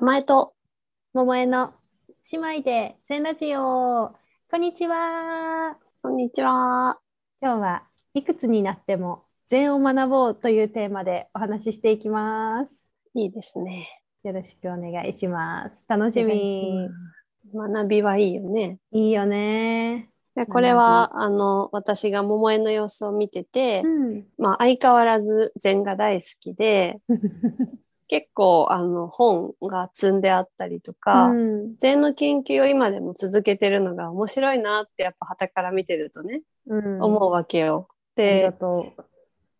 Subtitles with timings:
[0.00, 0.54] 玉江と
[1.12, 1.74] 桃江の
[2.32, 4.14] 姉妹で全ラジオ。
[4.50, 5.76] こんにちは。
[6.02, 6.98] こんにちは。
[7.42, 7.82] 今日は
[8.14, 12.72] いくつになっても禅を学ぼうというテーマでお話ししていきます。
[13.12, 13.90] いいですね。
[14.24, 15.82] よろしくお願いします。
[15.86, 16.88] 楽しみ。
[17.54, 18.78] 学びはいいよね。
[18.92, 20.08] いいよね。
[20.34, 24.24] でこれは、あの、私が桃江の様子を見てて、うん。
[24.38, 27.00] まあ、相変わらず禅が大好きで、
[28.10, 31.76] 結構、あの、本が積んであったりとか、うん。
[31.76, 37.00] 禅の研究を今でも続けてるのが面白いなって、やっぱ傍から見てるとね、うん。
[37.00, 37.86] 思うわけよ。
[38.16, 38.94] で、と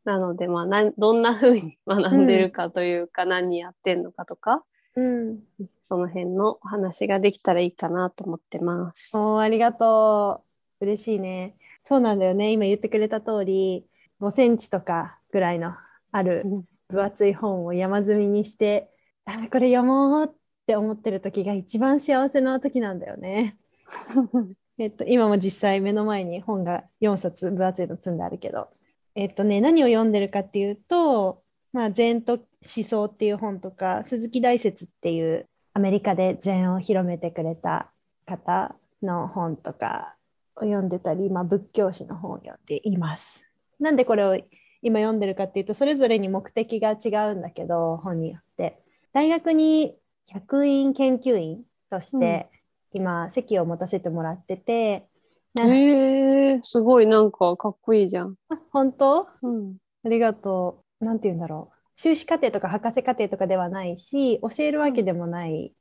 [0.04, 4.64] なので、まあ、なんどんな風に学んでるかというか、何やってんのかとか、
[4.96, 5.38] う、うん、
[5.84, 9.16] その辺のお話ができたらいいかなと思ってます。
[9.16, 10.42] おーありがと
[10.80, 10.84] う。
[10.86, 11.54] 嬉しいね。
[11.84, 12.50] そうなんだよね。
[12.50, 13.86] 今言ってくれた通り
[14.20, 15.72] 5センチとかぐらいの
[16.10, 18.90] あるうん分厚い本を山積みにして
[19.24, 20.34] あこれ読もうっ
[20.66, 23.56] て思ってる時が一番幸せな時なんだよね。
[24.78, 28.68] えっと、今も実際目の前に本が4冊分厚いの積んであるけど、
[29.14, 37.92] えっとね、何を読んでるかっていうと「まあ、禅と思想」っていう本とか鈴木大拙っていうアメリカで禅を広めてくれた
[38.26, 40.16] 方の本とか
[40.56, 43.46] を読んでたり、まあ、仏教史の本を読んでいます。
[43.78, 44.38] なんでこれを
[44.82, 48.78] 今読んでるかっていうとそれぞれに目的が違うんだけど本によって
[49.12, 52.48] 大学に客員研究員として
[52.92, 55.06] 今席を持たせてもらってて、
[55.54, 58.34] なへえすごいなんかかっこいいじゃん。
[58.48, 59.28] あ本当？
[59.42, 59.76] うん。
[60.04, 61.04] ありがとう。
[61.04, 61.76] なんて言うんだろう。
[61.96, 65.72] 修士課程とか博士課程とかではないし、教えるわけでもない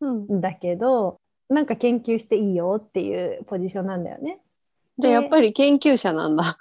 [0.00, 4.40] うん、んだけど、なんか研究していいよっていうポジションなんだよね。
[4.98, 6.44] じゃあやっぱり研究者なんだ。
[6.44, 6.58] あ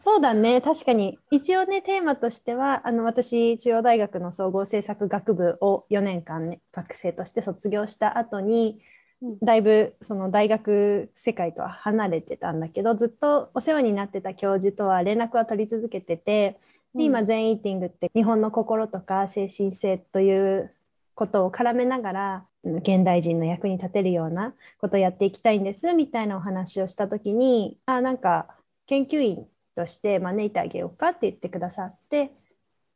[0.00, 1.18] そうだね、確かに。
[1.30, 8.80] 一応ね、テーマとしては、あの私、中央大学の総合政策学部を4年間、ね、学生として卒業した後に、
[9.22, 16.58] うんだいぶその大学世界とは離れてたんだけど、ずっとお世話になってた教授とは連絡は取り続けてて、
[16.94, 20.74] で今、全イーティングって日本の心とか精神性という
[21.14, 28.48] ことを絡めながら、うん現代人の役に立てるようなことをやっていきたいんですみたいなお話をした時にあなんか
[28.86, 29.46] 研究員
[29.76, 32.32] として招いてあげようかって言ってくださって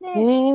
[0.01, 0.49] で、へ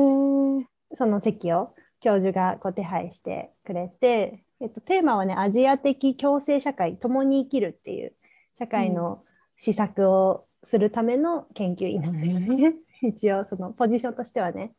[0.61, 8.13] えその席を教授がこう手配してくれて、えっと、テーマはねアジア的共生社会共に生きるっていう
[8.53, 9.23] 社会の
[9.55, 12.75] 施策をするための研究員なんだよね。
[13.03, 14.73] 一応そのポジションとしてはね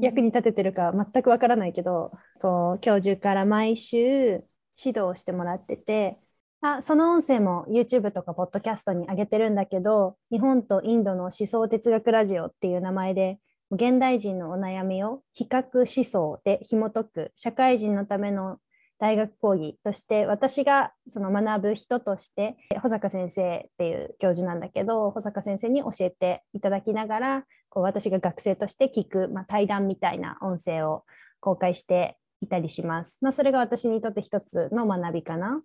[0.00, 4.44] 役に立ててるか全くわからないけどこう教授から毎週
[4.78, 6.18] 指導してもらってて
[6.60, 13.38] あその音声も YouTube とかポッドキャストに上げてるんだけど日本とインドの思想哲学ラジオっていう名前で
[13.70, 18.58] 現代人のお悩みを比較思想で紐解く社会人のための
[18.98, 31.04] 大学講義として私がその学ぶ人として保坂先生っていう教授なんだけど保坂先生に教えていただきながらこう私が学生として聞く、まあ、対談みたいな音声を
[31.40, 33.18] 公開していたりします。
[33.20, 35.60] まあ、それが私にとって一つの学びかな。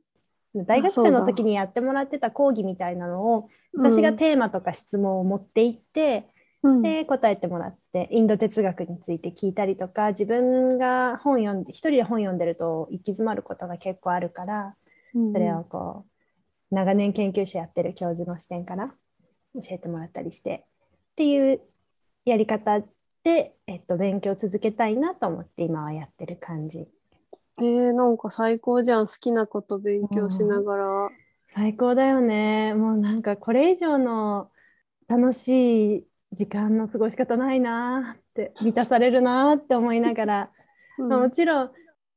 [0.54, 6.31] 大学生の時にやってもらってた講義みたいなのを私がテーマとか質問を持っていって、うん
[6.84, 14.76] で答えてもらってインド哲学について聞いたりとか自分が本読んで一人で本読んでると行き詰まることが結構あるから
[15.14, 16.06] それをこ
[16.72, 18.94] う長年研究者やってる教授の視点から
[19.56, 20.66] 教えてもらったりして
[21.14, 21.62] っていう
[22.26, 22.82] やり方
[23.24, 26.88] で、えっと、勉強続けたいなと思って今はやってる感じ。
[27.60, 31.10] えー、なんか最高じゃん好きなこと勉強しながら。
[31.54, 32.74] 最高だよね。
[32.74, 34.50] もうなんかこれ以上の
[35.08, 40.50] 楽しい時間の過ごし方ないなって満たされるなって思いながら、
[40.98, 41.10] うん。
[41.10, 41.72] まあもちろん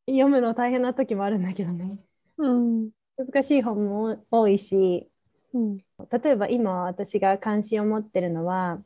[0.07, 1.99] 読むの大変な時もあるんだけどね。
[2.39, 2.91] うん。
[3.17, 5.09] 難しい本も多いし
[5.53, 5.79] うん。
[6.11, 8.83] 例えば今私が関心を持ってるのは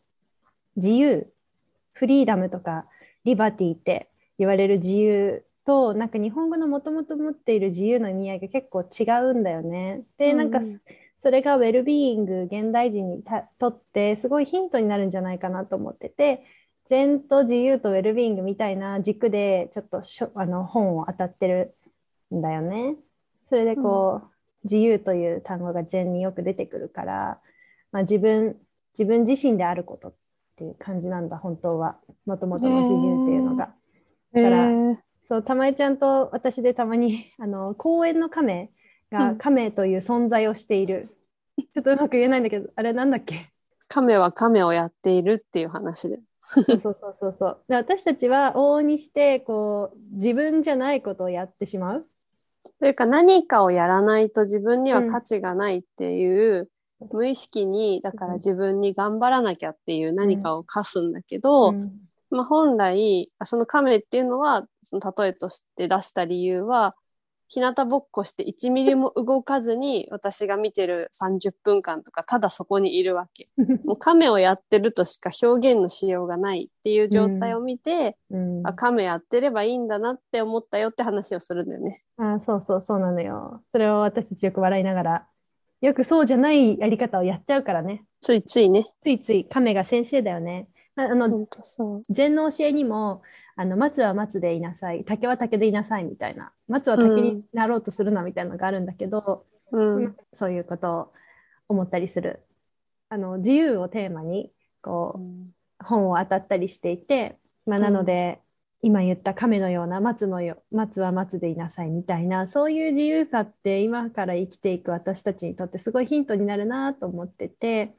[0.76, 1.26] 自由
[1.92, 2.86] フリーダムとか
[3.24, 10.02] リバティって言われる自由となんか日本語のもともと持っている自由の意味合いが結構違うんだよね。
[10.16, 10.80] でなんかうん
[11.20, 16.44] それがウェルビーイング現代人にたとってすごいヒントになるんじゃないかなと思ってて
[16.86, 21.74] 善と自由とウェルビーイングみたいな軸でちょっとしょあの本を当たってる
[22.34, 22.96] んだよね。
[23.46, 24.28] それでこう、
[24.64, 27.40] 自由という単語が善によく出てくるから、
[27.92, 28.56] まあ、自分
[28.98, 30.14] 自分自身であることっ
[30.56, 33.74] ていう感じなんだ本当はもともとの自由っていうのが。
[34.34, 34.96] へだからー
[35.28, 38.70] そう玉江ちゃんと私でたまにあの公園の亀
[39.10, 41.06] がうん亀という存在をしている、
[41.72, 43.50] ちょっとうまく言えないんだけどあれなんだっけ？
[43.88, 46.20] 亀は亀をやっているっていう話で。
[46.48, 47.60] そうそうそうそう。
[47.68, 52.06] で私たちは往々にしてこう自分じゃないことをやってしまう。
[52.80, 56.70] というか何かをやらないと自分には価値がないっていう、
[57.12, 61.90] 無意識にだから自分に頑張らなきゃっていう何かを課すんだけど、うん
[62.30, 66.94] まあ、本来その亀っていうのはその例えとして出した理由は
[67.48, 73.48] 日向ぼっこして1ミリも動かずに私が見てる30分間とかただそこにいるわけ。
[73.84, 82.02] もう亀をやってるとしか表現のしようがないっていう状態を見て、うんあ亀やってればいいんだなって思ったよって話をするんだよね。
[82.16, 83.62] あそうそうそうなのよ。
[83.72, 85.26] それを私たちよく笑いながら、
[85.80, 88.04] よくそうじゃないやり方をやっちゃうからね。
[88.20, 88.92] ついついね。
[89.02, 90.68] ついつい亀が先生だよね。
[90.98, 91.48] ああの。
[92.10, 93.22] 禅の教えにも
[93.56, 100.16] あの松は松でいなさい竹は竹でいなさいみたいな松は竹になろうとするなみたいなのがあるんだけど、うん。
[100.32, 101.12] そういうことを
[101.68, 102.40] 思ったりする
[103.08, 104.52] あの自由をテーマに
[104.82, 108.40] こう本を当たったりしていて、まあ、なので、
[108.80, 117.92] 今言った亀のような松のよ松は松でいなさいみたいなそういう自由さって今から生きていく私たちにとってすごいヒントになるなと思ってて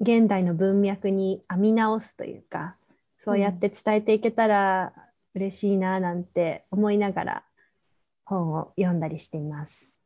[0.00, 2.76] 現代の文脈に編み直すというか
[3.18, 4.92] そうやって伝えていけたら
[5.34, 7.42] 嬉しいななんて思いながら
[8.24, 10.00] 本を読んだりしています。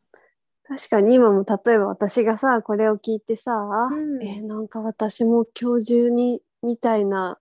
[0.64, 3.52] 確かに今も例えば私がさこれを聞いてさ、
[3.90, 4.22] うん。
[4.22, 7.38] えーなんか私も今日中にみたいな、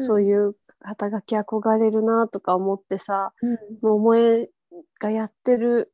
[0.00, 4.50] そういいう肩書き憧れるなとか思ってさうん、もう萌え
[4.98, 5.92] がやってる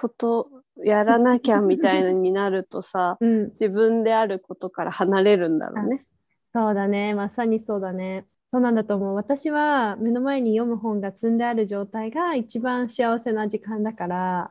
[0.00, 0.48] こと
[0.84, 6.04] やらなきゃみたいなになるとさうん、自分であることから離れるんだろうね。
[6.54, 8.26] そうだね、まさにそうだね。
[8.52, 9.14] そうなんだと思う。
[9.14, 14.50] 私は目の前に読む本が積んである状態が一番幸せな時間だから、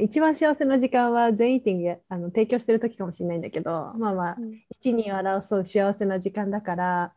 [0.00, 4.36] 一番幸せな時間は全イーティングであの提供してる時かもしれないんだけど、まあまあ、
[4.70, 7.12] 一二を争う幸せな時間だから、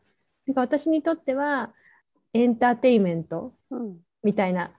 [0.46, 1.72] なんか私にとっては
[2.34, 4.70] エンターテインメントうんみたいな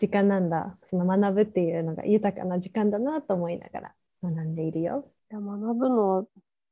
[0.00, 0.76] 時間なんだ。
[0.88, 5.04] その学ぶっていうのが豊かな時間だなと思いながら学んでいるよ。
[5.30, 6.24] いや学ぶのは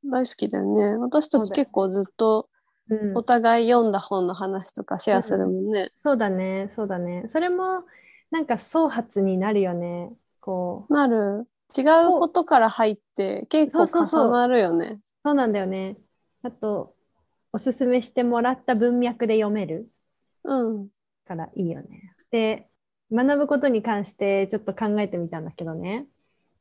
[0.03, 0.97] 大好きだよね。
[0.97, 2.49] 私たち結構ずっと
[2.89, 5.91] うんお互い読んだ本の話とかシェアするもんね。
[6.01, 7.25] そうだね、そうだね。
[7.29, 7.83] それも
[8.31, 10.11] なんか創発になるよね。
[10.41, 11.47] こう、なる。
[11.77, 14.99] 違うことから入って結構重なるよね。
[15.23, 15.97] そうなんだよね。
[16.41, 16.95] あと、
[17.53, 19.87] おすすめしてもらった文脈で読める
[20.43, 20.87] うん。
[21.25, 22.15] からいいよね。
[22.31, 22.67] で、
[23.11, 26.05] 学ぶことに関してちょっと考えてみたんだけどね。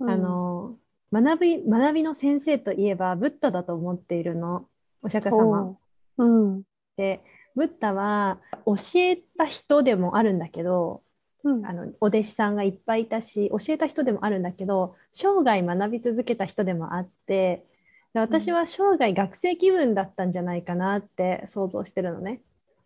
[0.00, 0.76] うんあの、
[1.12, 4.66] 学び、学びの先生といえば、ブッダだと思っているの。
[5.02, 5.76] お釈迦様。
[6.16, 6.62] ほううん。
[6.96, 7.20] で、
[7.56, 11.02] ブッダは教えた人でもあるんだけど、
[11.44, 17.64] うんあのお弟子さんがいっぱいいたし教えた人でもあるんだけど生涯学び続けた人でもあって
[18.12, 22.40] で私は生涯学生気分だったんじゃないかなって想像してるのね。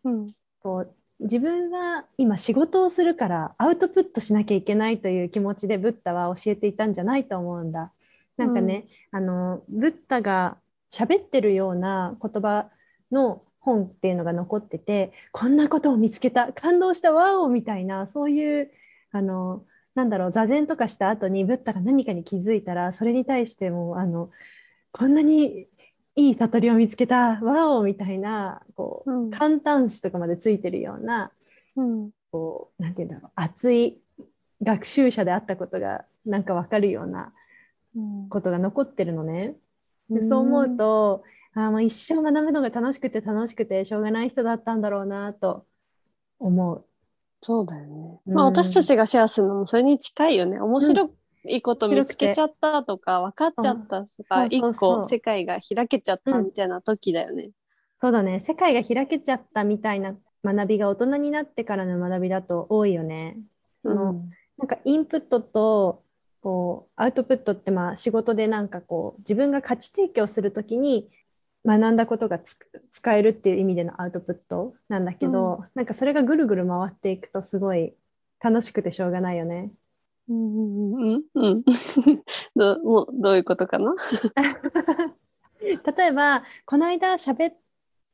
[0.04, 0.32] うん。
[0.62, 7.92] こう自分は今仕事をするからアウトプットしなきゃいけないという気持ちでブッダは教えていたんじゃないと思うんだ。
[8.36, 10.56] なんかね、あのブッダが
[10.90, 12.70] 喋ってるような言葉
[13.10, 18.70] の本っていうのが残っててこんなことを見つけた感動したわおみたいなそういう
[19.12, 19.64] あの
[19.94, 24.30] なんだろう座禅とかした後にブッダが何かに気づいたらそれに対してもあの
[24.90, 25.66] こんなに
[26.14, 31.30] いい悟りを見つけたわおみたいなこう、うん感嘆詞とかまでついてるような
[31.76, 32.10] うん。
[32.30, 33.98] こうなんていうんだろう熱い
[34.62, 37.32] 学習者であったことがなんか分かるような
[37.96, 39.54] うんことが残ってるのね。
[40.10, 45.64] でそう思うと、あーもう一生学ぶのが楽しくて楽しくてしょうがない人だったんだろうなと
[46.38, 46.84] 思う。
[47.40, 48.20] そうだよね。
[48.26, 50.60] うんまあ私たちがシェアするのもそれに近いよね。
[50.60, 51.10] 面白
[51.44, 57.50] いこと見つけちゃったとか、分かっちゃったとか、一個世界が開けちゃったみたいな時だよね。
[58.00, 63.36] そうだね世界が開けちゃったみたいな学びが大人になってからの学びだと多いよね。
[63.82, 64.24] その
[64.58, 66.02] なんかインプットと
[66.40, 71.08] こうアウトプットってまあ仕事でなんかこう自分が価値提供するときに
[71.64, 72.56] 学んだことがつ
[72.90, 77.94] 使えるっていう意味でのアウトプットなんだけど、なんかそれがぐるぐる回っていくとすごい
[78.40, 79.70] 楽しくてしょうがないよね。
[80.28, 81.62] うんうんうん。
[82.56, 83.94] どうもうどういうことかな
[85.60, 87.52] 例えばこの間しゃべ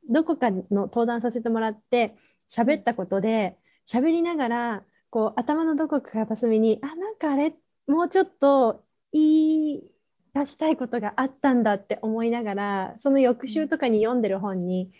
[0.09, 2.15] どこかの登壇させてもらって
[2.49, 7.15] 喋ったことで喋りながらこう頭のどこか片隅にあなん。
[7.15, 7.53] かあれ
[7.87, 9.83] もうちょっと言い
[10.33, 11.63] 出したいことがあったん。
[11.63, 14.21] だって思いながらその翌週とかに読ん。
[14.21, 14.91] でる本に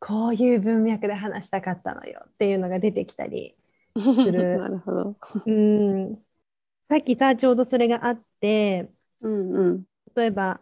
[0.00, 3.54] こういう文脈で話したかったのよっていうのが出てきたり
[3.96, 5.16] るなるほど。
[5.46, 6.18] うん
[6.88, 8.88] さっきさちょうどそれがあって
[9.20, 9.84] うんうん。
[10.14, 10.60] 例えば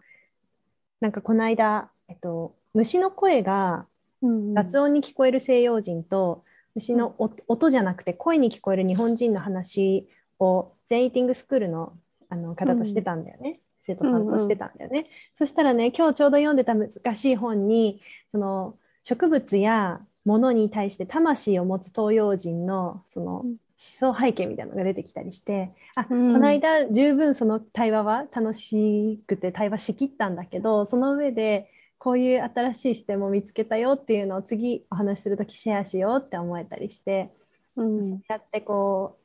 [1.00, 3.86] なんかこの間、えっと、虫の声が
[4.22, 10.06] うん雑音に聞こえる西洋人と虫の音音じゃなくて声に聞こえる日本人の話
[10.38, 11.92] を全イーティングスクールの
[12.28, 15.06] あの方としてたんだよね、生徒さんとしてたんだよね、
[15.38, 18.00] そしたらね今日ちょうど読んでた難しい本に
[18.32, 26.32] その植物や物に対して魂を持つ東洋人のそのうん思想背景みたいなのが出てきたりして、あうん。
[26.32, 37.30] この間十分その対話は楽しくて対話しきったんだけどその上でこういう新しい視点も見つけたよっていうのを次お話しする時シェアしようって思えたりして、
[37.76, 38.08] うん。
[38.08, 39.18] そうやってこ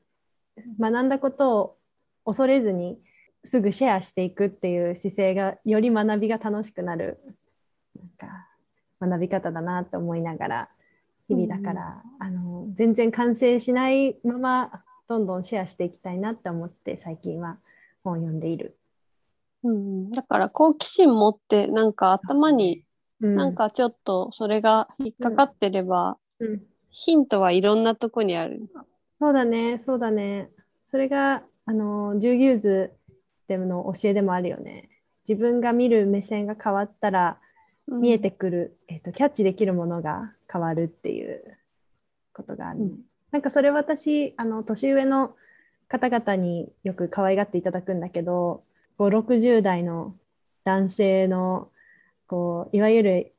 [0.57, 1.77] う学んだことを
[2.25, 2.99] 恐れずに
[3.49, 7.19] すぐシェアしていくっていう姿勢がより学びが楽しくなる
[7.97, 8.47] なんか
[8.99, 10.69] 学び方だなって思いながら
[11.35, 17.57] 日々だから、あの全然完成しないままどんどんシェアしていきたいなって思って最近は
[18.03, 18.77] 本を読んでいる。
[19.63, 22.83] うんだから好奇心持ってなんか頭に
[23.21, 26.61] うんなんかちょっとそれが引っかかってれば、うん
[26.91, 28.61] ヒントはいろんなとこにある。
[29.19, 30.49] そうだね、そうだね。
[30.91, 32.91] それが、あの、十牛図
[33.47, 34.89] での教えでもあるよね。
[35.27, 37.39] 自分が見る目線が変わったら、
[37.87, 41.57] 見えてくる、えっと、キャッチできるものが変わるっていう
[42.33, 42.85] ことがあるね。
[42.85, 42.99] うん
[43.31, 45.35] なんかそれ私、あの、年上の
[45.87, 48.63] 方々によく可愛がっていただくんだけど、
[48.99, 50.15] 5、60代の
[50.65, 51.69] 男性の、
[52.27, 53.33] こう、いわゆる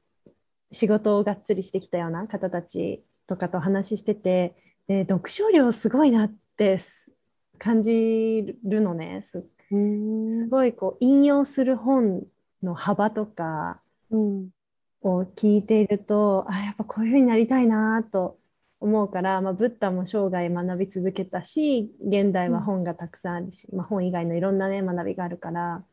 [0.70, 4.54] 仕事をがっつりしてきたような方たちとかと話してて、
[4.88, 7.12] で読書量すごいなってす
[7.58, 9.22] 感じるのね。
[9.22, 9.44] す
[10.48, 12.22] ごいこう引用する本
[12.62, 13.80] の幅とか
[14.12, 14.50] うん。
[15.02, 18.38] を聞いていると、あ、やっぱこういうふうになりたいなと
[18.80, 25.84] 思うから、まあ、ブッダも生涯学び続けたし、現代は本がたくさんあるし、まあ、本以外のいろんなね、学びがあるから、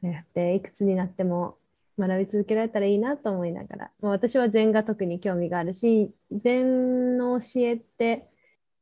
[0.00, 1.56] そうやっていくつになっても
[1.98, 8.28] 学び続けられたらいいなと思いながら、まあ、私は禅が特に興味があるし、禅の教えって、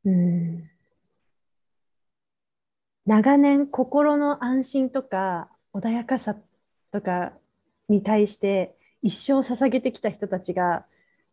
[0.05, 0.69] うん、
[3.05, 6.35] 長年心の安心とか穏やかさ
[6.91, 7.33] とか
[7.89, 10.85] に対して一生捧げてきた人たちが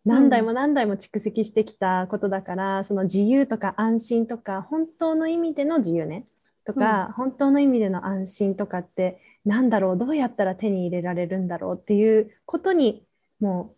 [0.04, 6.26] 何代も何代も蓄積してきたことだから、その自由とか安心とか本当の意味での自由ね
[6.66, 13.02] とか、本当の意味での安心とかって何だろうどうやったら手に入れられるんだろうっていうことに
[13.40, 13.74] も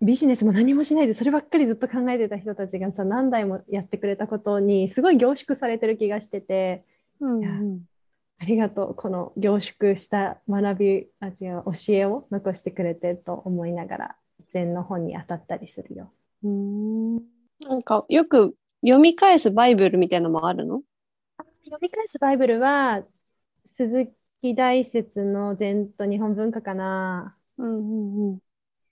[0.00, 6.82] うビジネスも何もしないでそればっかりずっと考えてた人たちがさ何代もやってくれたことにすごい凝縮されてる気がしてて
[7.20, 7.86] うん
[8.42, 8.94] ありがとう。
[8.96, 14.16] この凝縮した学びあ違う教えを残してくれてと思いながら
[14.48, 16.10] 禅の本に当たったりするよ。
[16.42, 17.16] うん。
[17.60, 20.82] なんかよく読み返すバイブルみたいなのもあるの？
[21.64, 23.04] 読み返すバイブルは
[23.76, 24.08] 鈴
[24.42, 27.36] 木大拙の禅と日本文化かな。
[27.58, 28.38] うんうんうん。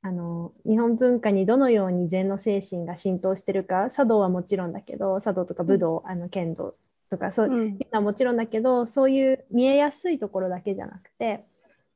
[0.03, 6.77] あの日本文化にどのように禅の精神が浸透してるか茶道はもちろんだけど茶道とか武道、あの剣道
[7.11, 11.45] とかそういううんのはもちろんだけどそういう見えやすいところだけじゃなくて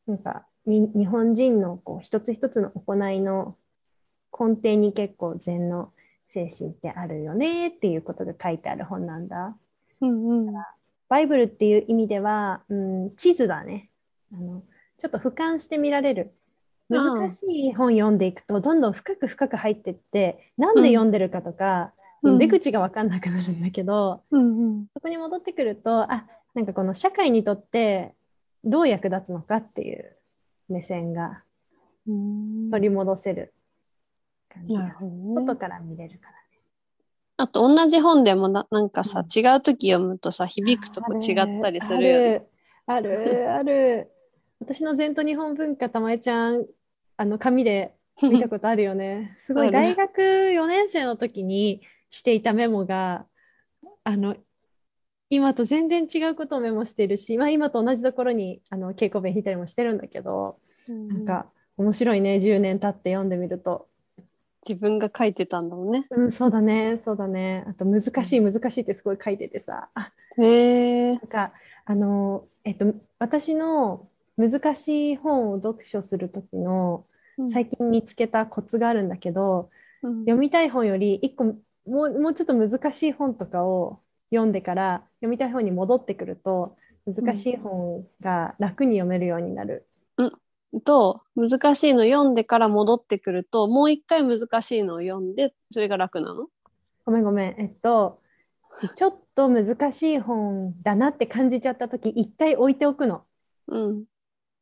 [0.06, 3.56] なんかに日本人のこう一つ一つの行いの
[4.38, 5.92] 根底に結構禅の
[6.28, 9.56] 精神ってあるよねっていうことが書いてある本なんだ。
[10.00, 10.54] うんうん
[11.06, 13.90] バイブルっていう意味では、うん、地図だね
[14.32, 14.62] あの。
[14.98, 16.32] ちょっと俯瞰して見られる。
[16.88, 24.86] うん難しい本読んでいくと、どんどん深く深く入ってって、なんで読んでるかとか、うんその出口が分かんなくなるんだけど、うんうん。
[24.94, 28.14] そこに戻ってくると、あ、なんかこの社会にとって
[28.64, 30.16] どう役立つのかっていう
[30.70, 31.42] 目線が
[32.06, 32.70] うん。
[32.70, 33.52] 取り戻せる
[34.48, 34.94] 感じが、ね。
[35.34, 36.38] 外から見れるからね。
[37.36, 39.26] あと同じ本でもななんかさ、うん。
[39.26, 42.46] 違う時読むとさ響くとこ違ったりするよね。
[42.86, 43.52] ある。
[43.52, 44.10] ある。
[44.60, 46.64] 私の禅と日本文化たまえちゃん
[47.18, 49.34] あの紙で見たことあるよね。
[49.38, 49.70] すごい。
[49.70, 51.82] 大学4年生の時に
[52.14, 53.26] していたメモが
[54.04, 54.36] あの
[55.30, 63.88] 今と全然違うことをメモしてるし、まあ、今と同じところにあの稽古弁引いたりもしてるんだけど、なんか面白いね10年経って読んでみると。
[64.66, 66.06] 自分が書いてたんだもんね。
[66.08, 67.64] うんそうだねそうだね。
[67.68, 69.90] あと難しい難しいってすごい書いててさ。
[69.94, 71.10] あへえ。
[71.10, 71.52] なんか
[71.84, 72.86] あの、えっと、
[73.18, 77.04] 私の難しい本を読書する時の
[77.52, 79.68] 最近見つけたコツがあるんだけど、
[80.02, 80.20] うん。
[80.20, 81.56] 読みたい本より一個
[81.86, 84.00] もうもうちょっと難しい本とかを
[84.30, 86.76] 読んでから読みたい本に戻ってくると
[87.06, 89.86] 難しい本が楽に読めるようになる。
[90.84, 96.48] と難しいの読んでから戻ってくるともう一回難しいのを読んでそれが楽なの？
[97.04, 97.60] ごめんごめん。
[97.60, 98.20] えっと
[98.96, 103.24] ちょっと難しい本だなって感じちゃった時一回置いておくの。
[103.68, 104.04] うん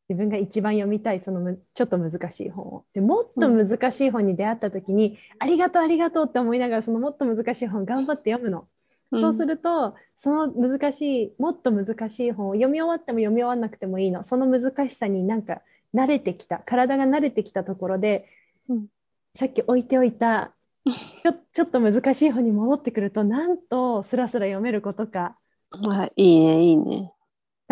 [0.09, 8.67] 自分が一番読みたいそのむちょっと難しい本をでもっと難しい本に出会った時に、ありがとうありがとうって思いながらそのもっと難しい本頑張って読むの。
[9.11, 15.61] そうするとその難しいもっと難しい本を読み終わっても読み終わらなくてもいいのその難しさになんか
[15.95, 18.27] 慣れてきた体が慣れてきたところで、
[18.71, 18.87] うん、
[19.35, 20.53] さっき置いておいた
[20.85, 25.37] ちょちょっと難しい本に戻ってくるとなんとスラスラ読めることか。
[25.89, 27.13] あいいねいいね。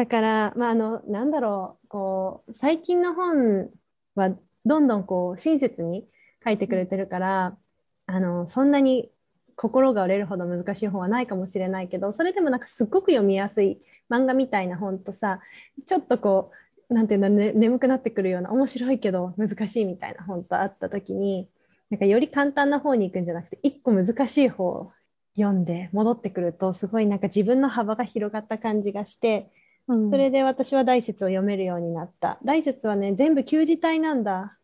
[0.00, 3.68] だから、まあ、あのなんだろうこう最近の本
[4.14, 4.30] は
[4.64, 6.06] どんどんこう親切に
[6.42, 7.58] 書いてくれてるから、
[8.06, 9.10] あのそんなに
[9.56, 13.78] 心が折れるほど難しい本はないかもしれないけどそれでもなんかすっごく読みやすい
[14.08, 15.40] 漫画みたいな本とさ
[15.86, 16.50] ちょっとこ
[16.88, 21.46] うなんていうの、ね、眠くなってくるような面白いけど難しいみたいな本とあった時に
[21.90, 24.92] なんかより簡単な方に行くんじゃなくて一個難しい方を
[25.36, 29.50] 読んで戻ってくるとすごいなんか自分の幅が広がった感じがして、
[29.90, 32.38] うん、それで私は大説を読めるようになった。
[32.44, 34.56] 大説はね全部旧字体なんだ。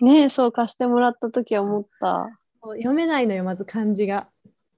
[0.00, 2.28] ねそう貸してもらった時は思った。
[2.62, 4.28] 読めないのよまず漢字が。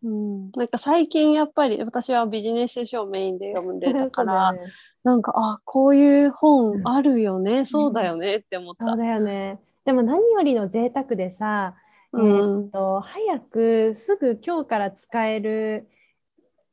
[0.02, 4.61] うん、なんか最近やっぱり私はビジネス書をメインで読んでたから、ね、
[5.04, 8.87] なんかあこういう本あるよね、うん、そうだよねって思った。
[8.87, 9.61] そうだよね。
[9.84, 11.75] でも何よりの贅沢でさ、
[12.14, 15.87] えー、っと早くすぐ今日から使える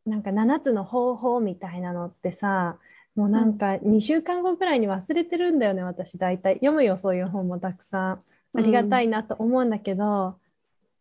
[0.05, 2.77] なんか7つの方法みたいなのってさ
[3.19, 6.53] もうなんか2週間後ぐらいに忘れてるんだよね、私大体。
[6.53, 8.23] 読むよそういう本もたくさん。
[8.53, 10.39] ありがたいなと思うんだけど、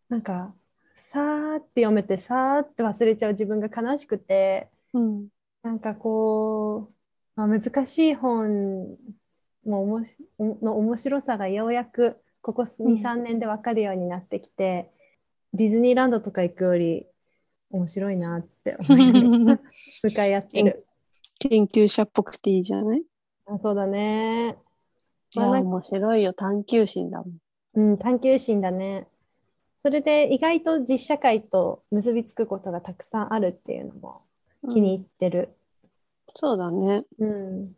[0.08, 0.52] なんか
[0.96, 5.28] さーって読めてさーって忘れちゃう自分が悲しくて、うん、
[5.62, 6.90] なんかこ
[7.36, 8.96] う、まあ、難しい本
[9.64, 14.90] のおもしの面白さがようやくここ23、年で分かるようになってきて
[15.54, 17.06] ディズニーランドとか行くより
[17.70, 19.58] 面白いなって思い向
[20.16, 20.84] かい合ってる。
[21.38, 23.02] 研究者っぽくていいじゃない？
[23.46, 24.56] あそうだね。
[25.34, 27.32] まあ、面白いよ探求心だもん。
[27.74, 29.06] うん、探求心だね。
[29.82, 34.22] それで意外と実社会と結びつくことがたくさんあるっていうのも
[34.70, 35.50] 気に入ってる。
[36.26, 37.04] うん、そうだね。
[37.18, 37.72] うん。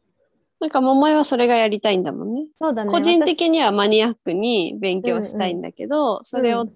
[0.61, 2.47] なんか桃井はそれがやりたいんだもんね。
[2.61, 2.91] そうだね。
[2.91, 6.67] 個人的にはマニアックに勉強したいんだけど、うんうん、それを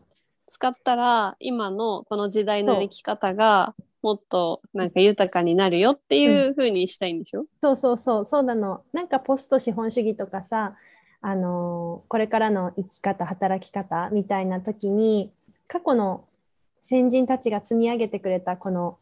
[0.46, 8.82] 使ったら今のこの時代の生き方がもっとなんか豊かになるよっていうふうにしたいんでしょ、うん、そうそうそうそうなの。
[8.92, 10.76] なんかポスト資本主義とかさ
[11.22, 15.32] あのこれからの生き方働き方みたいな時に
[15.68, 16.26] 過去の
[16.82, 18.98] 先人たちが積み上げてくれたこの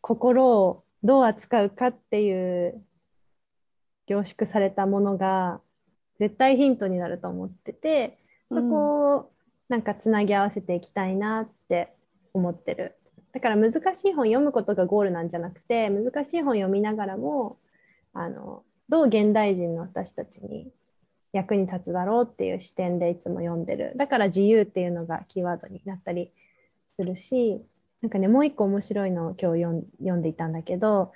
[0.00, 2.80] 心をどう扱うかっていう
[4.06, 5.60] 凝縮されたものが
[6.20, 9.30] 絶対ヒントになると思っててそこを
[9.68, 11.92] なんかつなぎ合わせていきたいなって
[12.32, 12.94] 思ってる。
[13.34, 17.58] だから難しい本読むことがゴールなんじゃなくて難しい本読みながらも
[18.12, 20.70] あのどう現代人の私たちに
[21.32, 23.92] 役に立つだろうっていう視点でいつも読んでる。
[23.96, 26.30] だから自由っていうのがキーワードになったり
[26.94, 27.60] するし
[28.02, 29.62] なんかねもう一個面白いのを今日
[29.98, 31.12] 読んでいたんだけど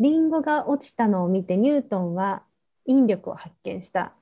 [0.00, 2.42] リンゴが落ちたのを見てニュートンは
[2.86, 4.14] 引力を発見した。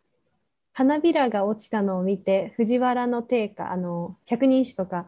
[0.72, 5.06] 花びらが落ちたのを見て藤原の定家あの百人一首とか、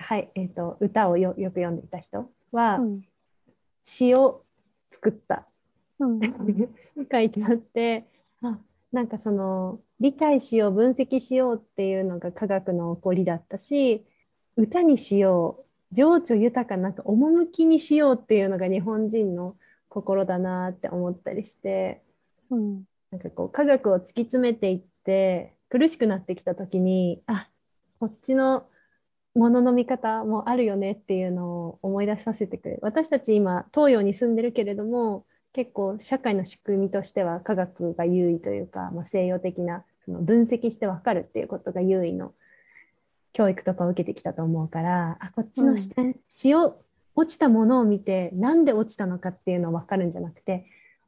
[0.00, 3.02] はいえーと、歌をよよく読んでいた人は、うん、
[3.82, 4.42] 詩を
[4.92, 5.46] 作った、
[5.98, 6.20] うん、
[7.10, 8.04] 書いてあって
[8.42, 8.58] あ
[8.92, 14.04] なんかその理解しよう分析しようっていうのが科学の起こりだったし
[14.56, 19.56] 歌にしよう情緒豊かなんか趣にしようっていうのが日本人の
[19.88, 22.02] 心だなって思ったりして、
[22.50, 27.48] うん、なんかこう科学を突き詰めていって苦しくなってきた時にあ
[27.98, 28.66] こっちの
[29.34, 32.80] ものの見方もあるよねっていうのを思い出させてくれる。
[32.82, 42.32] 私たち今東洋に住んでるけれども結構社会の仕組みとしては科学が優位というか、まあ、西洋的なその分析して分かるっていうことが優位の
[43.32, 46.72] 教育とかを受けてきたと思うからあこっちの視点、うん、塩
[47.14, 50.66] 落ちたものを見てなんで落ちたのかっていうのを分かるんじゃなくて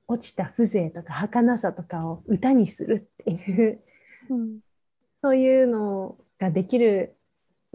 [0.08, 3.80] 落ちた風情とか儚さとかを歌にするっていう、
[4.30, 4.58] うん、
[5.22, 7.14] そういうのができる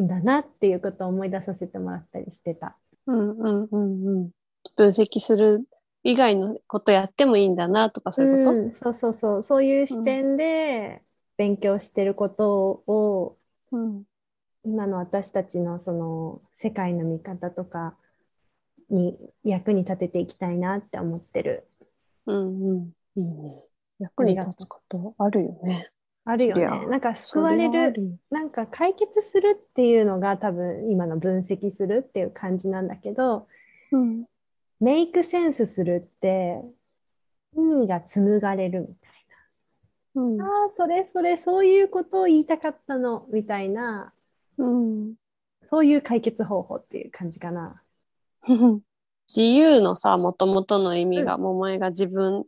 [0.01, 2.77] んだなっていうことを思い出させてもらったりしてた。
[3.07, 4.29] うんうんうんうん、
[4.75, 5.63] 分析する
[6.03, 11.01] 以外のことやってもいいんだなとかそういうこと、うん、そうそうそうそういう視点で
[11.37, 13.37] 勉強してることを、
[13.71, 14.03] うん、
[14.63, 17.95] 今の私たちのその世界の見方とか
[18.89, 21.67] に役に立てていきたいなって思ってる。
[22.25, 23.63] うんうん、いいね。
[23.99, 25.91] 役に立つことあるよね。
[26.27, 26.87] あるよね。
[26.87, 33.47] なんか救われる、なんか解決するっていうのが多分今の分析するっていう感じなんだけど、
[33.91, 34.25] うん、
[34.79, 36.61] メイクセンスするって
[37.55, 39.17] 意味が紡がれるみたい
[40.17, 40.41] うん。
[40.41, 44.11] ああ、それそれ、そういうことを言いたかったの、みたいな、
[44.57, 45.13] うん、
[45.69, 47.81] そういう解決方法っていう感じかな。
[49.29, 52.45] 自由のさ、もともとの意味が、桃江が自分、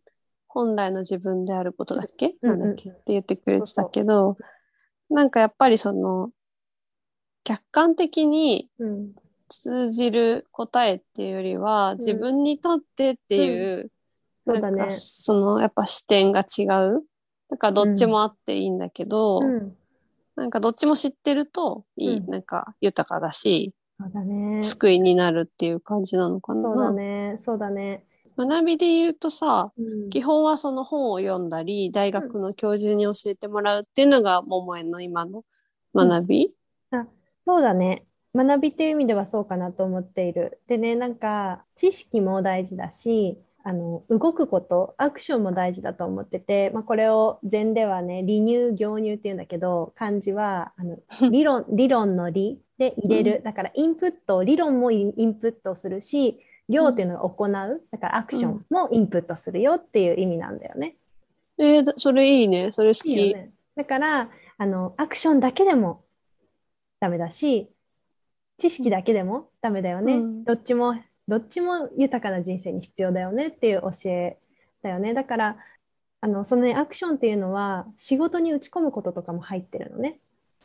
[0.49, 2.89] 本来の自分であることだっけ、なんだっけ？
[2.89, 4.37] って言ってくれてたけど、
[5.09, 6.31] なんかやっぱりその、
[7.43, 9.15] 客観的にうん。
[9.51, 13.89] 通じる答えっていうよりは、ん自分にとってっていう、
[14.45, 17.01] そうだねなんかそのやっぱ視点が違う。
[17.49, 19.75] だからどっちもあっていいんだけど、うん。
[20.35, 24.61] なんかどっちも知ってるといい、うんなんか豊かだし、そうだね。
[24.61, 26.69] 救いになるっていう感じなのかな。
[26.69, 27.39] そうだね。
[27.43, 28.03] そうだね。
[28.45, 35.43] 学びで言うとさ、うん基本はその本を読んだり、大学の教授に教えてもらうっていうのが桃江の今の
[35.93, 36.53] 学び、
[37.45, 38.05] そうだね。
[38.35, 40.61] 学びっていう意味ではそうかなと思っている。
[40.67, 50.99] でね、なんか知識も大事だし、あの動くこと、アクションも大事だと思ってて、まあ、これを禅ではね、理入、行入っていうんだけど、漢字はあの
[51.31, 53.41] 理論理論の理で入れる。
[53.43, 57.81] だからインプット、理論もインプットするし、行っていうのが行う。
[57.91, 60.95] だからアクションもインプットするよっていう意味なんだよね。
[61.57, 62.71] えーだそれいいね。
[62.71, 63.11] それ好き。
[63.11, 63.51] いいよね。
[63.75, 66.03] だからあのアクションだけでも
[66.99, 67.69] ダメだし
[68.57, 70.95] 知識だけでもダメだよね、うんどっちも
[71.27, 74.37] どっちも豊かな人生に必要だよねっていう教え
[74.81, 75.57] だよねだから
[76.21, 80.19] あのその、ね、アクションっていうのは仕事に打ち込むこととかも入ってるのね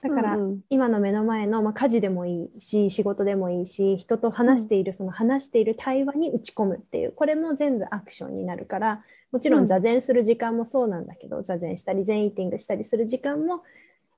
[0.05, 0.39] だから、
[0.69, 9.65] 今の目の前の、まあ、家事でもいいし仕事でもいいし人と話している、その話している対話に打ち込むっていうこれも全部アクションになるからもちろうん。
[9.65, 13.63] ん座禅する時間もそうなんだけど、座禅したり禅イーティングしたりする時間も、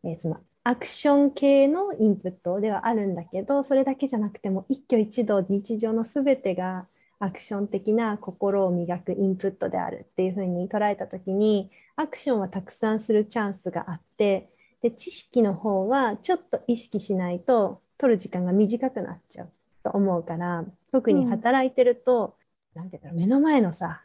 [0.04, 6.88] えーそのアクション系のインプットではあるんだけどそれだけじゃなくても一挙一動日常の全てが
[7.20, 14.50] アクション的な心を磨くインプットであるっていうふうに捉えた時にアクションはたくさんするチャンスがあって
[14.86, 19.50] で知識の方はちょっと意識しないと取る時間が短くなっちゃう
[19.82, 22.36] と思うから特に働いてると、
[22.72, 24.02] なんていうんだろう目の前のさ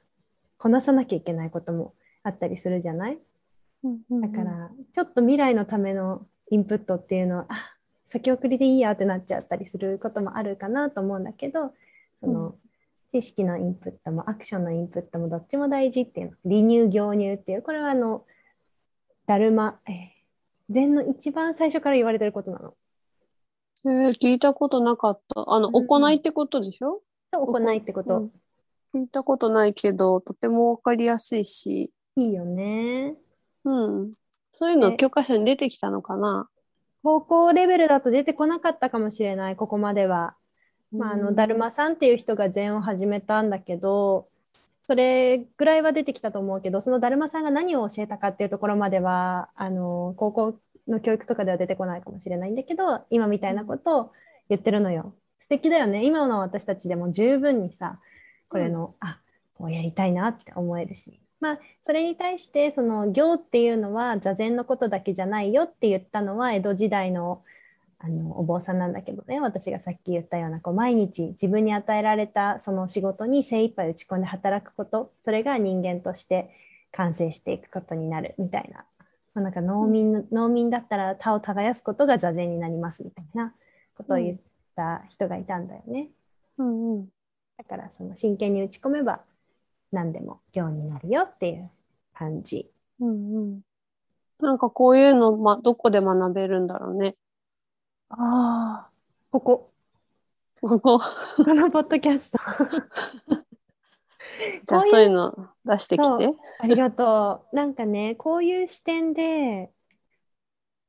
[0.57, 3.19] こなさなきゃいけないこともあったりするじゃない？
[4.09, 7.75] だからちょっと未来のためのインプットっていうのはあ
[8.07, 11.73] 先送りでいいやってなっちゃったりすることもあるかなと思うんだけど
[12.21, 12.55] その、うん。
[13.11, 16.33] 知識のインプットもアクションのインプットもどっちも大事っていうの。
[16.45, 18.23] 離入行入っていうこれはあの
[19.27, 20.20] ダルマ、えー
[20.71, 22.73] 禅の一番最初から言われてることなの。
[23.85, 25.43] えー聞いたことなかった。
[25.47, 27.01] あの、うんうん行いってことでしょ？
[27.31, 28.31] 行いってこと、うん
[28.93, 33.15] 聞いたことないけど、とてもわかりやすいし、いいよね。
[33.63, 34.11] うん。
[34.53, 36.49] そういうのね教科書に出てきたのかな？
[37.03, 40.35] 高校レベルだと出てこなかったかもしれないここまでは。
[40.91, 44.27] まあ、あのダルマさんっていう人が禅を始めたんだけど
[44.91, 54.11] それぐらいは出てきたと思うけどそのダルマさんが何を教えたかっていうところまではあの高校の教育とかでは出てこないかもしれないんだけど今みたいなことを
[54.49, 55.15] 言ってるのよ。
[55.39, 58.01] 素敵だよね今の私たちでも十分にさ
[58.49, 59.21] これの、あ
[59.53, 61.21] こうやりたいなって思えるし。
[61.39, 67.43] まあ、それに対してその行っていうのは座禅のことだけじゃないよって言ったのは江戸時代の
[68.03, 76.49] あのお坊さんなんだけどね私がさっき言ったようなこう毎日自分に与えられたその仕事に精一杯打ち込んで働くことそれが人間として
[76.91, 78.85] 完成していくことになるみたいな,、
[79.35, 83.53] まあ、なんか農民の農民だったら田を耕すことが座禅になりますみたいな
[83.95, 84.37] ことを言っ
[84.75, 86.09] た人がいたんだよね。
[86.57, 87.07] うんうん。
[87.57, 89.21] だからその真剣に打ち込めば
[89.91, 91.69] 何でも行になるよっていう
[92.13, 92.71] 感じ。
[92.99, 93.61] うんうん。
[94.39, 97.15] なんかこういうの、ま、どこで学べるんだろうね。
[98.11, 98.89] ああ、
[99.31, 99.71] ここ、
[100.61, 102.37] ここ、このポッドキャスト。
[104.65, 106.29] じゃあそういうの出してきそて。
[106.59, 107.55] ありがとう。
[107.55, 109.71] なんかね、こういう視点で、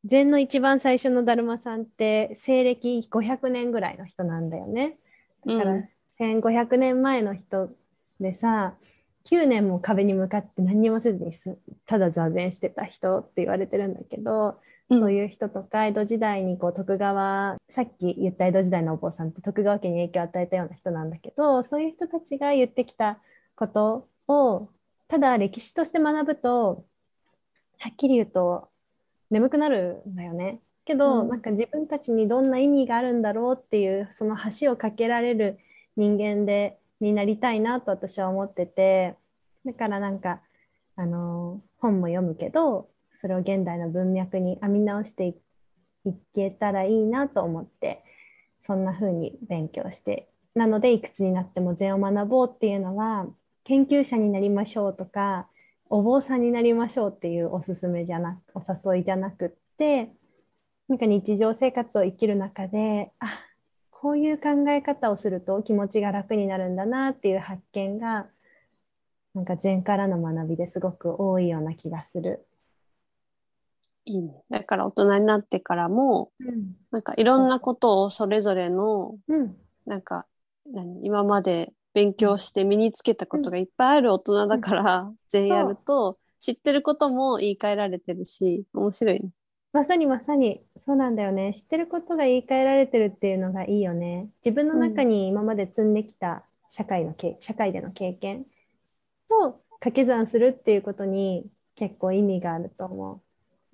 [0.04, 4.98] 禅の一番最初のだるまさんって西暦500年ぐらいの人なんだよね。
[5.46, 7.70] だからうん1500年前の人
[8.20, 8.74] でさ、
[9.24, 11.56] 9年も壁に向かって何にもせずにす
[11.86, 14.60] ただ座禅してた人って言われてるんだけど、
[14.98, 23.18] そういう人とか江戸時代にこう徳川さっき言った江戸時代のお坊さんって徳川家に影響を与えたような人なんだけどそういう人たちが言ってきた
[23.56, 24.68] ことを
[25.08, 26.84] ただ歴史として学ぶと
[27.78, 28.68] はっきり言うと
[29.30, 30.60] 眠くなるんだよね。
[30.84, 35.58] けど、うんなんか自分たちにどんな意味があるんだろうっていうその橋を架けられる
[35.96, 39.16] 人間でになりたいなと私は思ってて
[39.64, 40.40] だからなんか
[40.96, 42.88] あの本も読むけど
[43.22, 45.34] それを現代の文脈に編み直してい
[46.34, 48.04] けたらいいなと思って
[48.66, 53.26] そんな風に勉強してなのでいくつになっても禅を学ぼうっていうのは
[53.64, 55.46] 研究者になりましょうとか
[55.88, 60.10] お坊さんになりましょうっていうおすすめじゃなくお誘いじゃなくって
[60.88, 63.38] なんか日常生活を生きる中であ
[63.90, 68.26] こういう考え方をすると気持ちが楽になるんだなっていう発見が
[69.32, 72.44] なんか禅からの学びですごく多いような気がする。
[74.04, 74.42] いいね。
[74.50, 80.26] だから大人になってからも、うんなんかいろんなことをそれぞれの、うんなんか、
[80.66, 89.30] 何今まで勉強して身につけたことがいっぱいある大人だから、全やると、知ってることも言い換えられてるし、面白いね。
[89.72, 91.54] まさにまさにそうなんだよね。
[91.54, 94.28] 知ってることが言い換えられてるっていうのがいいよね。
[94.44, 98.44] 自分の中に今まで積んできた社会のけ、社会での経験
[99.28, 103.20] と掛け算するっていうことに結構意味があると思う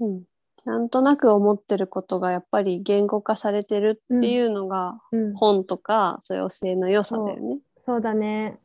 [0.06, 0.22] ん。
[0.64, 5.16] なんとなく思ってることがやっぱり言語化されてるっていうのが、う。
[5.16, 7.58] うん、本とかそういう教えの良さだよね。
[7.86, 8.58] そうだね。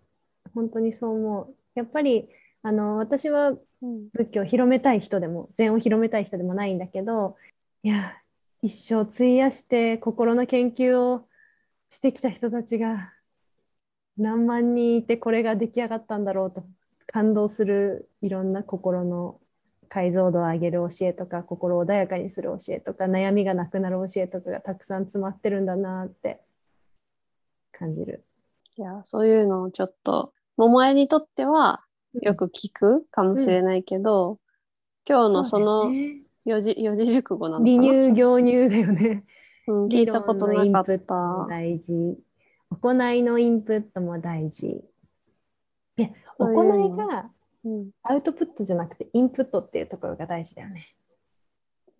[0.53, 1.55] 本当にそう思う。
[1.75, 2.27] やっぱり
[2.61, 4.09] あの私はうん。
[4.13, 7.35] 仏教を広めたい人でも禅を広めたい人でもないんだけど
[7.83, 8.13] いや
[8.61, 11.27] 一生費やして心の研究を
[11.89, 13.11] してきた人たちが
[14.17, 16.65] 何万人いてこれが出来上がったんだろうと
[17.07, 19.39] 感動するいろんな心の
[19.93, 26.41] 解像度を上げる教えとか心を穏やかにする教えとか悩みがなくなる教えとかがたくさん詰まってるんだなって
[27.71, 28.25] 感じる。
[28.75, 31.81] いや、そういうのをちょっと、桃江にとっては
[32.23, 34.39] よく聞くかもしれないけど、
[35.07, 35.91] 今日のその
[36.43, 37.83] 四字、四字熟語なのかな？
[37.83, 39.23] 離乳行乳だよね。
[39.67, 41.49] うん、聞いたことなかっ理論のインプットもた。
[41.49, 42.19] 大事。
[42.81, 44.67] 行いのインプットも大事。
[45.97, 47.29] いう行いのが
[47.65, 50.95] うん、アウトプットじゃなくてインプットっていうところが大事だよね。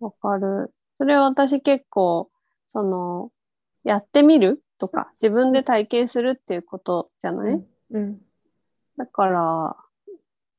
[0.00, 0.72] わかる。
[0.98, 2.30] それは私結構、
[2.72, 3.30] その、
[3.82, 8.20] やってみるとか、自分で体験するっていうことじゃない、うん。
[8.96, 9.76] だから、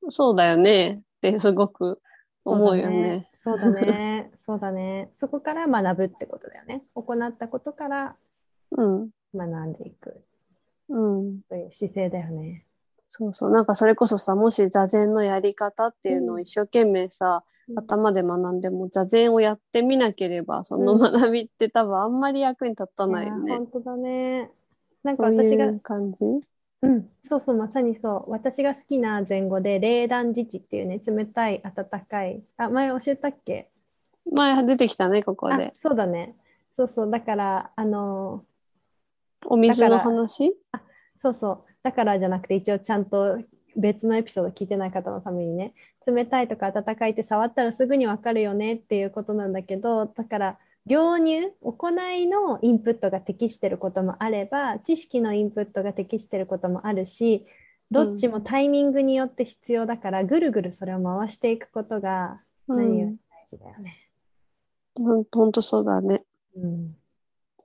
[0.10, 2.02] そうだよねってすごく
[2.44, 3.30] 思うよね。
[3.38, 4.32] そうだね。
[4.38, 5.10] そうだね。
[5.14, 6.84] そこから学ぶってことだよね。
[6.96, 8.16] 行ったことから
[8.72, 9.10] うん。
[9.34, 10.24] 学んでいく
[10.90, 11.42] うん。
[11.50, 12.66] という姿勢だよね。
[13.18, 13.52] そうそう。
[13.52, 17.44] なんかそれこそさ、もし座禅のやり方っていうのを一生懸命さ、
[17.76, 23.52] 頭で学んでも座禅をやってみなければ、その学びって多分あんまり役に立たないよね。
[23.52, 24.52] いや本当だね。
[25.04, 26.18] なんか私が感じ？
[26.82, 28.32] うん、そうそう、まさにそう。
[28.32, 32.44] 私が好きな前後で、冷暖自治っていうね、冷たい、温かい。
[32.58, 33.70] あ、前教えたっけ？
[34.32, 36.36] 前出てきたね、ここあで。、そうだね。
[36.76, 38.44] そうそう、だから、あの
[39.46, 40.56] お水の話？
[41.22, 43.38] そうそう、だからじゃなくて、一応ちゃんと
[43.76, 45.76] 別のエピソード聞いてない方のためにね、
[46.08, 57.46] 冷たいとか温かいって触ったらすぐにわかるよねっていうことなんだけど、だから、行入、行いのインプットが適してることもあれば、知識のインプットが適してることもあるし、
[57.92, 64.10] どっちもタイミングによって必要だから、ぐるぐるそれを回していくことが何より大事だよね。
[64.96, 66.24] ほんほんとそうだね。
[66.56, 66.96] うん、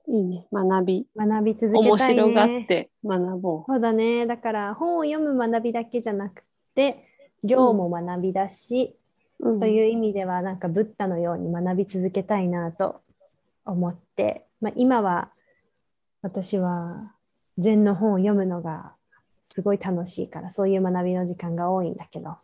[0.07, 0.47] いいね。
[0.51, 1.07] 学び。
[1.15, 2.21] 学び続け面たいね。
[2.21, 4.25] 白がって学ぼそうだね。
[4.25, 6.43] だから本を読む学びだけじゃなく
[6.75, 7.05] て、
[7.43, 8.95] 行も学びだし、
[9.39, 9.49] う。
[9.49, 13.01] うん、という意味ではなんかブッダのように学び続けたいなと
[13.65, 15.31] 思って、まあ、今は
[16.21, 17.13] 私は
[17.57, 18.93] 禅の本を読むのが
[19.45, 22.37] すごい楽しいからそういう学びの時間が多いんだけど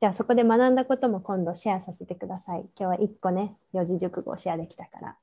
[0.00, 5.16] じゃあそこで学んだことも今度シェアさせてください今日は1個ね四字熟語をシェアできたから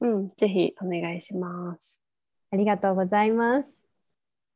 [0.00, 0.32] うん。
[0.36, 1.98] ぜひお願いします。
[2.50, 3.68] ありがとうございます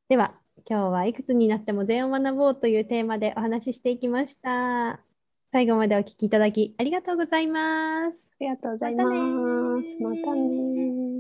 [0.09, 0.35] では
[0.69, 5.01] 今日はいくつになっても禅を学ぼうというテーマでお話ししていきました
[5.53, 9.09] 最後までお聞きいただきありがとうございますありがとうございます。
[10.01, 11.12] またねまたね